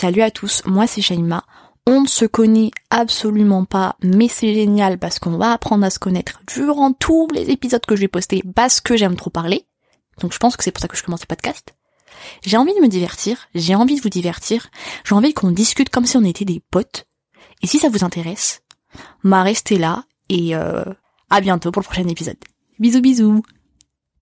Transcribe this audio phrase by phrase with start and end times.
[0.00, 1.44] Salut à tous, moi c'est Shaima.
[1.86, 5.98] On ne se connaît absolument pas, mais c'est génial parce qu'on va apprendre à se
[5.98, 9.66] connaître durant tous les épisodes que je vais poster parce que j'aime trop parler.
[10.22, 11.74] Donc je pense que c'est pour ça que je commence le podcast.
[12.46, 14.70] J'ai envie de me divertir, j'ai envie de vous divertir,
[15.04, 17.06] j'ai envie qu'on discute comme si on était des potes.
[17.60, 18.62] Et si ça vous intéresse,
[19.22, 20.82] bah restez là et euh,
[21.28, 22.38] à bientôt pour le prochain épisode.
[22.78, 23.42] Bisous bisous